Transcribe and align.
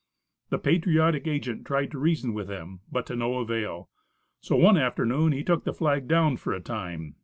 The 0.49 0.57
patriotic 0.57 1.27
agent 1.27 1.63
tried 1.63 1.91
to 1.91 1.99
reason 1.99 2.33
with 2.33 2.47
them 2.47 2.79
but 2.91 3.05
to 3.05 3.15
no 3.15 3.37
avail, 3.37 3.91
so 4.39 4.55
one 4.55 4.75
afternoon 4.79 5.31
he 5.31 5.43
took 5.43 5.63
the 5.63 5.73
flag 5.75 6.07
down 6.07 6.37
for 6.37 6.53
a 6.53 6.59
time. 6.59 7.17